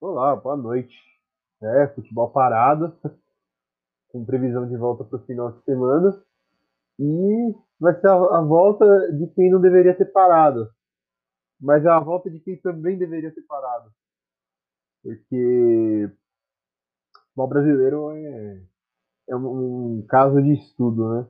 [0.00, 0.96] Olá, boa noite.
[1.62, 2.98] É, futebol parado,
[4.08, 6.24] com previsão de volta para o final de semana.
[6.98, 10.70] E vai ser a, a, volta de quem não deveria ter parado.
[11.60, 13.92] Mas é a volta de quem também deveria ter parado.
[15.02, 16.10] Porque
[17.36, 18.62] o brasileiro é,
[19.28, 21.28] é um, um, caso de estudo, né?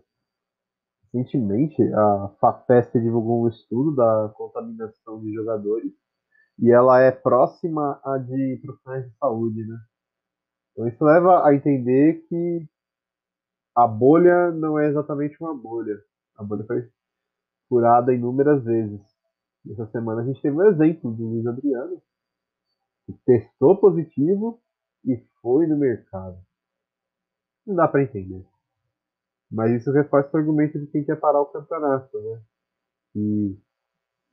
[1.12, 5.92] Recentemente, a FAPESP divulgou um estudo da contaminação de jogadores
[6.60, 9.78] e ela é próxima a de profissionais de saúde, né?
[10.72, 12.68] Então isso leva a entender que
[13.74, 15.98] a bolha não é exatamente uma bolha.
[16.36, 16.86] A bolha foi
[17.68, 19.00] furada inúmeras vezes.
[19.70, 22.02] Essa semana a gente teve um exemplo do Luiz Adriano,
[23.06, 24.60] que testou positivo
[25.04, 26.38] e foi no mercado.
[27.66, 28.44] Não dá para entender.
[29.50, 32.42] Mas isso reforça o argumento de quem quer parar o campeonato, né?
[33.16, 33.58] E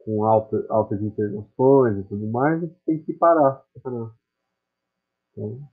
[0.07, 3.61] com alta, altas internações e tudo mais, tem que parar.
[3.75, 5.69] Então,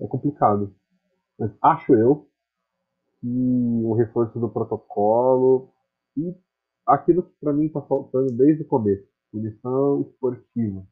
[0.00, 0.74] é complicado.
[1.38, 2.28] Mas acho eu
[3.20, 5.72] que o reforço do protocolo
[6.16, 6.36] e
[6.84, 10.84] aquilo que para mim está faltando desde o começo, punição esportiva.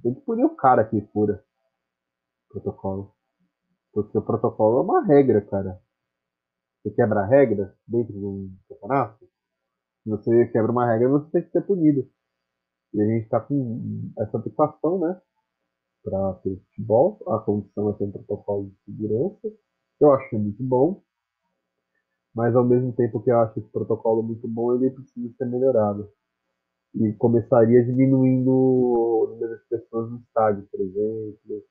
[0.00, 1.44] Tem que punir o cara que fura
[2.48, 3.12] protocolo.
[3.92, 5.82] Porque o protocolo é uma regra, cara.
[6.82, 9.28] Você quebra a regra dentro de um campeonato,
[10.10, 12.08] você quebra uma regra, você tem que ser punido.
[12.92, 15.20] E a gente está com essa aplicação, né?
[16.02, 17.22] Para ter futebol.
[17.28, 19.52] A condição é ter um protocolo de segurança.
[20.00, 21.02] Eu acho muito bom.
[22.34, 26.10] Mas ao mesmo tempo que eu acho esse protocolo muito bom, ele precisa ser melhorado.
[26.94, 31.64] E começaria diminuindo o número de pessoas no estádio, por exemplo.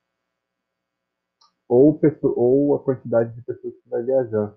[1.68, 4.56] Ou, pessoa, ou a quantidade de pessoas que vai viajar.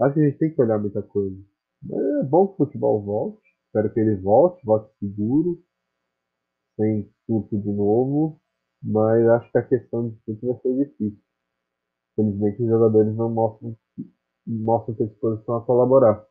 [0.00, 1.36] Acho que a gente tem que olhar muita coisa.
[1.90, 3.42] É bom que o futebol volte.
[3.66, 5.62] Espero que ele volte, volte seguro,
[6.76, 8.40] sem surto de novo.
[8.82, 11.22] Mas acho que a questão de surto vai ser difícil.
[12.14, 13.76] Felizmente os jogadores não mostram,
[14.46, 16.24] mostram ter disposição a colaborar.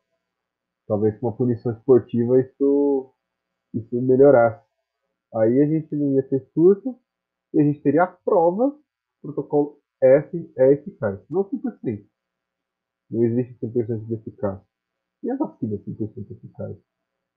[0.86, 3.12] Talvez com uma punição esportiva isso,
[3.74, 4.64] isso melhorasse.
[5.34, 6.98] Aí a gente não ia ter surto
[7.52, 8.78] e a gente teria a prova
[9.24, 11.18] protocolo F é eficaz.
[11.30, 12.06] Não 100%.
[13.10, 14.73] Não existe 100% de eficácia.
[15.24, 16.76] E a vacina 100% eficaz?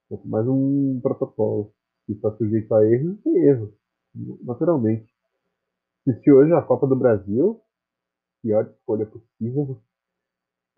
[0.09, 1.73] Quanto mais um protocolo
[2.05, 3.73] que está sujeito a erros, tem erro,
[4.43, 5.09] naturalmente.
[6.05, 7.61] Assisti hoje a Copa do Brasil,
[8.43, 9.81] pior escolha possível.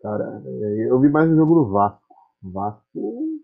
[0.00, 2.14] Cara, é, eu vi mais um jogo do Vasco.
[2.44, 3.40] O Vasco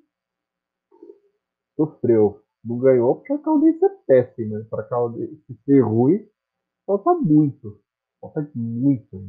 [1.74, 2.40] sofreu.
[2.64, 4.64] Não ganhou porque a Caldense é péssima.
[4.70, 6.24] Para a Caldense ser ruim,
[6.86, 7.80] falta muito.
[8.20, 9.24] Falta muito.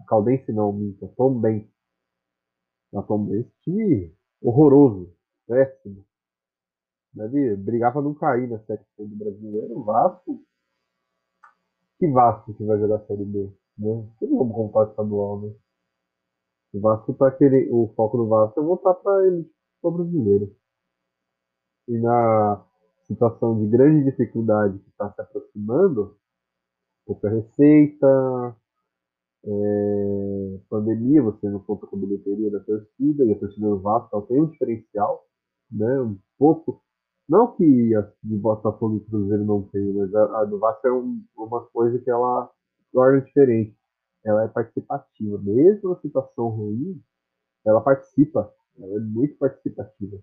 [0.00, 1.06] A Caldense não, minta.
[1.08, 1.70] Tom bem.
[2.96, 5.12] Atualmente, time horroroso,
[5.46, 6.04] péssimo.
[7.12, 9.82] Deve brigar para não cair na Série C do brasileiro.
[9.84, 10.42] Vasco.
[11.98, 13.52] Que Vasco que vai jogar a Série B?
[13.78, 14.08] Né?
[14.20, 15.54] Não vamos contar estadual, né?
[16.74, 17.74] O Vasco tá querendo.
[17.74, 19.50] O foco do Vasco é voltar para ele
[19.82, 20.56] o brasileiro.
[21.88, 22.64] E na
[23.06, 26.16] situação de grande dificuldade que está se aproximando,
[27.06, 28.56] pouca receita,
[29.46, 34.22] é, pandemia, você não conta com a bilheteria da torcida, e a torcida do Vasco
[34.22, 35.24] tem um diferencial,
[35.70, 36.82] né, um pouco,
[37.28, 40.92] não que a de Botafogo e Cruzeiro não tem, mas a, a do Vasco é
[40.92, 42.50] um, uma coisa que ela
[42.92, 43.76] torna diferente,
[44.24, 47.00] ela é participativa, mesmo na situação ruim,
[47.64, 50.18] ela participa, ela é muito participativa.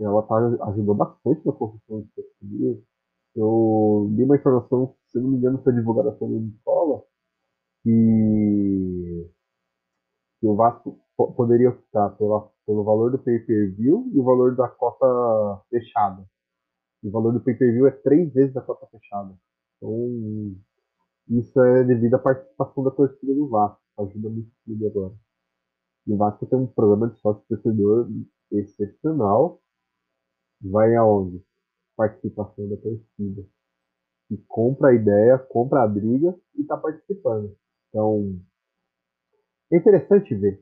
[0.00, 0.36] Ela tá,
[0.68, 2.82] ajudou bastante na construção de torcida.
[3.36, 7.02] Eu li uma informação, se não me engano, foi divulgada pela escola,
[7.84, 9.30] que,
[10.40, 10.98] que o Vasco
[11.36, 16.26] poderia optar pela, pelo valor do pay-per-view e o valor da cota fechada.
[17.02, 19.36] O valor do pay-per-view é três vezes a cota fechada.
[19.76, 20.56] Então,
[21.28, 23.80] isso é devido à participação da torcida do Vasco.
[23.98, 25.14] Ajuda muito o clube agora.
[26.06, 28.08] E o Vasco tem um programa de sócio-torcedor
[28.50, 29.60] excepcional.
[30.60, 31.44] Vai aonde?
[31.96, 33.46] Participação da torcida.
[34.28, 37.54] Que compra a ideia, compra a briga e está participando.
[37.94, 38.40] Então,
[39.70, 40.60] é interessante ver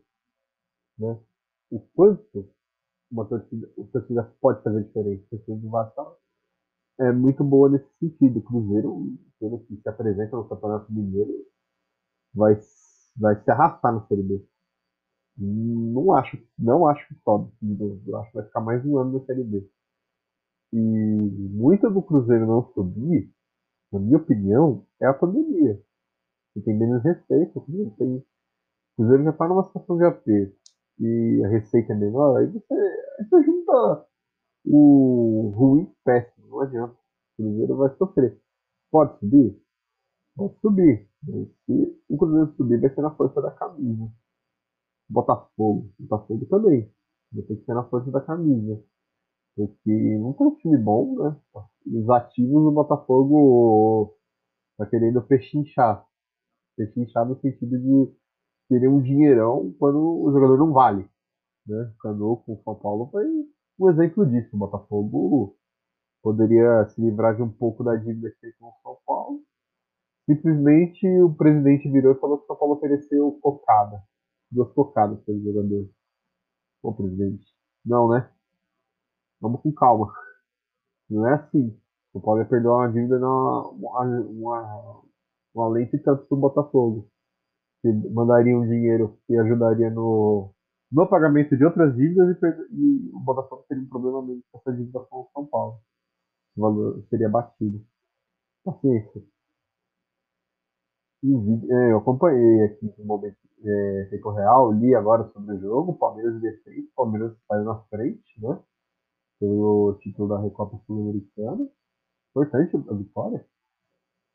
[0.98, 1.18] né,
[1.70, 2.46] o quanto
[3.10, 5.24] uma torcida, torcida pode fazer diferença.
[5.24, 6.18] A torcida do Vasco
[7.00, 8.38] é muito boa nesse sentido.
[8.38, 11.32] O Cruzeiro, pelo que se apresenta no Campeonato Mineiro,
[12.34, 12.54] vai,
[13.16, 14.46] vai se arrastar na Série B.
[15.38, 17.50] Não acho, não acho que sobe.
[18.06, 19.66] Eu acho que vai ficar mais um ano na Série B.
[20.74, 23.32] E muito do Cruzeiro não subir,
[23.90, 25.82] na minha opinião, é a pandemia
[26.60, 28.24] tem menos receita, Cruzeiro tem.
[28.96, 30.56] Cruzeiro já está numa situação de aperto
[30.98, 34.06] e a receita é menor, aí você, aí você junta
[34.64, 36.94] o ruim péssimo, não adianta.
[37.38, 38.40] O Cruzeiro vai sofrer.
[38.90, 39.60] Pode subir?
[40.36, 41.08] Pode subir.
[41.66, 44.10] Se o Cruzeiro subir, vai ser na força da camisa.
[45.08, 45.90] Botafogo.
[45.98, 46.92] Botafogo também.
[47.32, 48.82] Vai ter que ser na força da camisa.
[49.56, 51.36] Porque não tem um time bom, né?
[51.86, 54.16] Os ativos do Botafogo
[54.78, 56.06] tá querendo pechinchar.
[56.76, 58.12] Pechinchar no sentido de
[58.68, 61.08] querer um dinheirão quando o jogador não vale.
[61.66, 61.92] Né?
[62.00, 63.24] Cano com o São Paulo foi
[63.78, 64.54] um exemplo disso.
[64.54, 65.56] O Botafogo
[66.22, 69.42] poderia se livrar de um pouco da dívida que tem com o São Paulo.
[70.26, 74.02] Simplesmente o presidente virou e falou que o São Paulo ofereceu cocada.
[74.50, 75.88] Duas cocadas para o jogador.
[76.82, 77.46] Ô presidente.
[77.84, 78.30] Não, né?
[79.40, 80.12] Vamos com calma.
[81.10, 81.76] Não é assim.
[82.12, 85.02] O Paulo ia perdoar uma dívida uma, uma,
[85.54, 87.08] uma lente tanto para o Botafogo.
[87.82, 90.52] Que mandaria um dinheiro que ajudaria no,
[90.90, 94.72] no pagamento de outras dívidas e, e o Botafogo teria um problema mesmo com essa
[94.72, 95.80] dívida com o São Paulo.
[96.56, 97.84] O valor seria batido.
[98.64, 99.22] Paciência.
[101.24, 106.40] É, eu acompanhei aqui no momento é, tempo real, li agora sobre o jogo, Palmeiras
[106.40, 108.60] defende, o Palmeiras saiu na frente, né?
[109.38, 111.68] Pelo título da Recopa Sul-Americana.
[112.30, 113.46] Importante a vitória.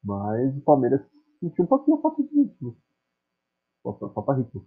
[0.07, 1.06] Mas o Palmeiras
[1.42, 2.77] sentiu um pouquinho a falta de ritmo.
[3.83, 4.65] Falta ritmo.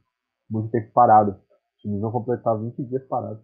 [0.51, 1.33] Muito tempo parado.
[1.33, 3.43] Os times vão completar 20 dias parados.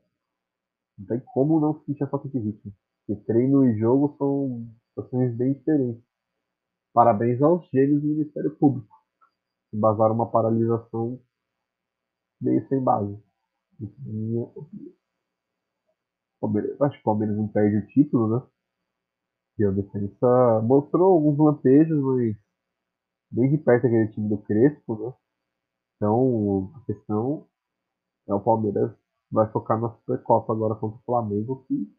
[0.99, 2.71] Não tem como não sentir a falta de ritmo.
[3.07, 6.05] Porque treino e jogo são situações bem diferentes.
[6.93, 8.95] Parabéns aos gênios do Ministério Público,
[9.71, 11.19] que basaram uma paralisação
[12.43, 13.19] meio sem base.
[14.01, 14.47] Minha
[16.41, 18.47] Palmeiras, acho que o Palmeiras não perde o título, né?
[19.59, 22.37] E a defesa mostrou alguns lampejos, mas
[23.31, 25.15] bem de perto aquele time do Crespo, né?
[25.97, 27.47] Então a questão
[28.29, 28.93] é o Palmeiras
[29.31, 31.91] vai focar na Supercopa agora contra o Flamengo, que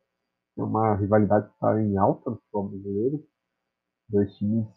[0.58, 3.28] é uma rivalidade que está em alta no futebol brasileiro.
[4.10, 4.68] Dois times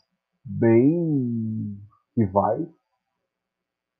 [0.45, 1.79] bem
[2.17, 2.69] rivais.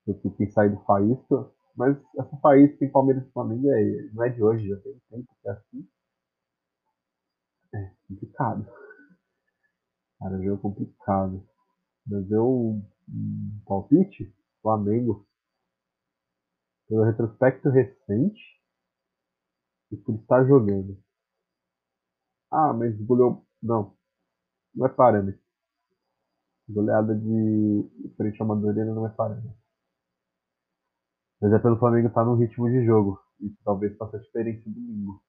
[0.07, 1.51] Eu quem sair do Faísca.
[1.77, 5.29] Mas essa Faísca em Palmeiras e Flamengo é, não é de hoje, já tem tempo
[5.41, 5.89] que é assim.
[8.11, 8.67] Complicado.
[10.19, 11.49] Cara, jogo complicado.
[12.05, 15.25] Mas eu, um palpite, Flamengo,
[16.89, 18.41] pelo retrospecto recente
[19.93, 21.01] e por estar jogando.
[22.51, 23.47] Ah, mas goleou.
[23.63, 23.97] Não.
[24.75, 25.41] Não é parâmetro.
[26.69, 29.57] Goleada de frente ao Madureira não é parâmetro.
[31.41, 33.21] Mas é pelo Flamengo estar no ritmo de jogo.
[33.39, 35.23] Isso talvez faça a diferença domingo.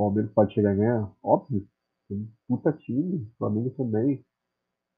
[0.00, 1.12] O Palmeiras pode chegar a ganhar?
[1.22, 1.68] Óbvio.
[2.08, 3.18] Tem um puta time.
[3.18, 4.24] O Flamengo também.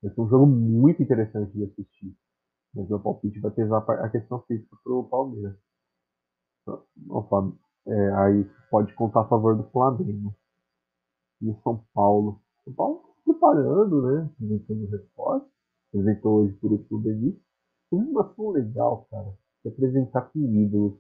[0.00, 2.16] Vai ser um jogo muito interessante de assistir.
[2.72, 5.56] Mas o palpite vai pesar a questão física pro Palmeiras.
[7.08, 7.52] Opa,
[7.88, 10.36] é, aí pode contar a favor do Flamengo.
[11.40, 12.40] E o São Paulo.
[12.64, 14.30] São Paulo preparando, né?
[14.36, 15.50] Apresentando resposta.
[15.88, 17.36] Apresentou hoje por último o Denis.
[17.90, 19.36] Uma animação legal, cara.
[19.62, 20.96] Se apresentar com ídolos.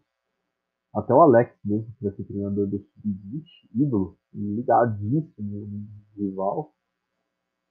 [0.94, 3.44] Até o Alex mesmo, que vai ser treinador do Sub-20,
[3.74, 5.86] ídolo, ligadíssimo no
[6.16, 6.74] rival,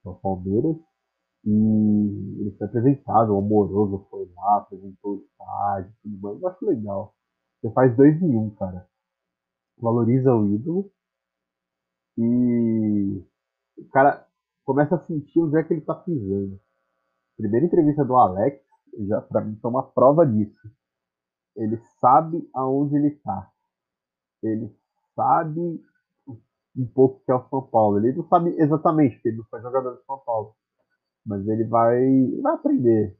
[0.04, 0.76] é o Palmeiras.
[1.44, 6.42] E ele foi apresentado, o Amoroso foi lá, apresentou o estádio, tudo mais.
[6.42, 7.14] Eu acho legal.
[7.60, 8.88] Você faz dois em um, cara.
[9.78, 10.90] Valoriza o ídolo
[12.18, 13.24] e
[13.78, 14.26] o cara
[14.64, 16.60] começa a sentir onde é que ele tá pisando.
[17.36, 18.62] Primeira entrevista do Alex,
[19.06, 20.70] já para mim foi uma prova disso.
[21.56, 23.50] Ele sabe aonde ele tá.
[24.42, 24.74] Ele
[25.14, 25.82] sabe
[26.76, 27.98] um pouco que é o São Paulo.
[27.98, 30.54] Ele não sabe exatamente, porque ele não foi jogador de São Paulo.
[31.24, 32.00] Mas ele vai,
[32.40, 33.16] vai aprender.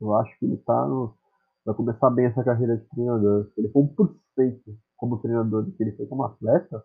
[0.00, 1.16] Eu acho que ele tá no,
[1.64, 3.50] vai começar bem essa carreira de treinador.
[3.52, 6.84] Se ele for 1% como treinador do que ele foi como atleta,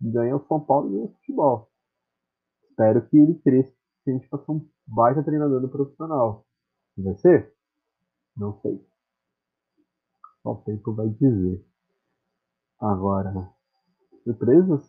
[0.00, 1.70] ganha o São Paulo e o futebol.
[2.68, 3.72] Espero que ele cresça
[4.06, 6.46] a gente faça um baita treinador no profissional.
[6.96, 7.54] Vai ser?
[8.36, 8.84] Não sei.
[10.44, 11.64] Só o tempo vai dizer.
[12.78, 13.50] Agora,
[14.22, 14.86] surpresas?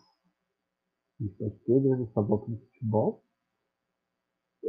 [1.20, 3.24] A gente ter né, nessa volta no futebol.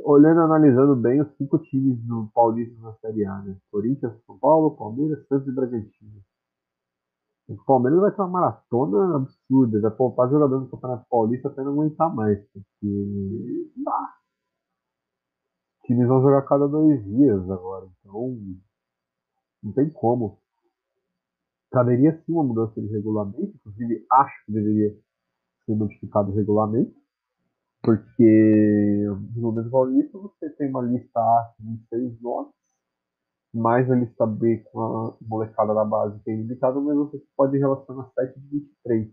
[0.05, 3.59] Olhando, analisando bem os cinco times do Paulista na Série A, né?
[3.73, 6.23] Corinthians, São Paulo, Palmeiras, Santos e Bragantino.
[7.49, 11.73] O Palmeiras vai ter uma maratona absurda, vai poupar jogador do Campeonato Paulista até não
[11.73, 14.15] aguentar mais, porque ah,
[15.81, 18.37] os times vão jogar cada dois dias agora, então
[19.63, 20.41] não tem como.
[21.71, 24.91] Caberia sim uma mudança de regulamento, inclusive acho que deveria
[25.67, 26.95] ser modificado o regulamento,
[27.83, 29.05] porque
[29.35, 32.53] no momento paulista você tem uma lista A de seis nomes,
[33.55, 37.59] mais a lista B com a molecada da base que é ilimitada, mas você pode
[37.59, 39.13] relacionar 7 de 23.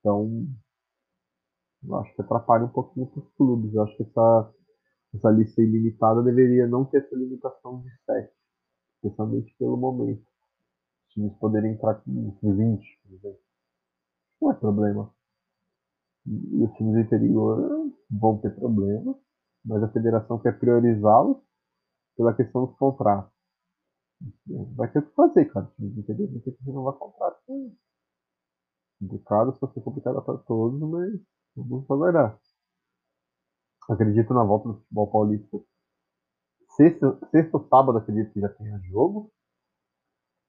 [0.00, 0.46] Então,
[1.84, 3.74] Eu acho que atrapalha um pouquinho para os clubes.
[3.74, 4.54] Eu acho que essa,
[5.14, 8.32] essa lista ilimitada deveria não ter essa limitação de 7,
[8.96, 10.24] especialmente pelo momento.
[11.14, 13.40] Times poderem entrar com 20, por exemplo.
[14.42, 15.14] Não é problema.
[16.26, 19.16] E os times do interior vão ter problemas,
[19.64, 21.38] mas a federação quer priorizá-los
[22.16, 23.32] pela questão dos contratos.
[24.76, 25.66] Vai ter o que fazer, cara.
[25.66, 27.40] O time do interior vai ter que renovar contrato.
[28.98, 31.20] Complicado, se você complicado para todos, mas
[31.54, 32.38] vamos aguardar.
[33.88, 35.56] Acredito na volta do futebol paulista.
[37.52, 39.30] Ou sábado, acredito que já tenha jogo.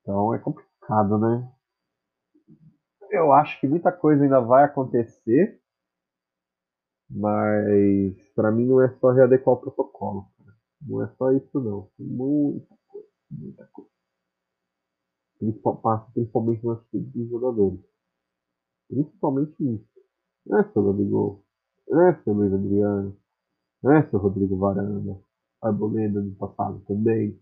[0.05, 1.51] Então é complicado, né?
[3.09, 5.59] Eu acho que muita coisa ainda vai acontecer,
[7.09, 10.27] mas para mim não é só readequar o protocolo.
[10.37, 10.55] Cara.
[10.85, 11.89] Não é só isso não.
[11.97, 13.89] Tem muita coisa, muita coisa.
[16.13, 17.79] Principalmente nas atitude dos jogadores.
[18.87, 19.89] Principalmente isso.
[20.45, 20.83] Não é seu.
[21.87, 23.17] Não é seu Luiz Adriano.
[23.81, 25.19] Não é seu Rodrigo Varanda.
[25.63, 27.39] Arboleda no passado também.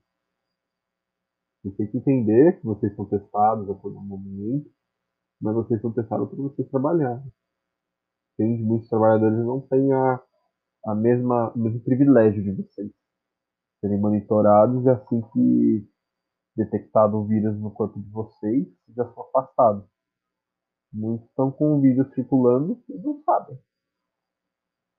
[1.64, 4.70] Você tem que entender que vocês são testados a todo momento,
[5.42, 7.32] mas vocês são testados para vocês trabalharem.
[8.38, 10.22] Tem muitos trabalhadores não têm a,
[10.88, 12.92] a mesma, o mesmo privilégio de vocês.
[13.80, 15.90] Serem monitorados e assim que
[16.56, 19.88] detectado o vírus no corpo de vocês, já são afastados.
[20.92, 23.58] Muitos estão com o vírus circulando e não sabem.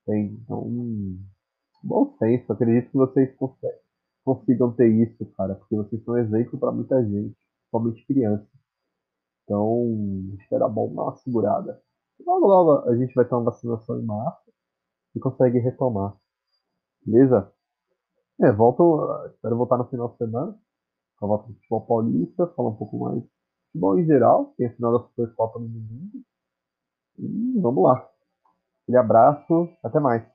[0.09, 0.69] Então,
[1.83, 3.35] bom senso, acredito que vocês
[4.25, 8.49] consigam ter isso, cara, porque vocês são exemplo para muita gente, principalmente criança.
[9.45, 11.83] Então, espera bom dar uma segurada.
[12.27, 14.51] Logo, logo a gente vai ter uma vacinação em março
[15.15, 16.17] e consegue retomar.
[17.05, 17.53] Beleza?
[18.41, 20.59] É, volto, espero voltar no final de semana,
[21.21, 23.31] a volta do futebol paulista, falar um pouco mais de
[23.67, 26.25] futebol em geral, tem a final da Supercopa no domingo.
[27.19, 28.09] E vamos lá.
[28.83, 30.34] Aquele abraço, até mais.